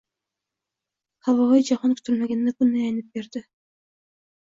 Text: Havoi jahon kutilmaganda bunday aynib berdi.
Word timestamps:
Havoi 1.27 1.59
jahon 1.67 1.93
kutilmaganda 1.99 2.53
bunday 2.63 2.87
aynib 2.87 3.13
berdi. 3.19 3.43